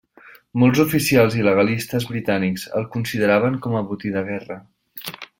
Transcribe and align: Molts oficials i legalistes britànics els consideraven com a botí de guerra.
Molts 0.61 0.79
oficials 0.83 1.35
i 1.41 1.45
legalistes 1.47 2.07
britànics 2.13 2.65
els 2.79 2.89
consideraven 2.95 3.59
com 3.67 3.77
a 3.81 3.87
botí 3.91 4.15
de 4.19 4.25
guerra. 4.31 4.57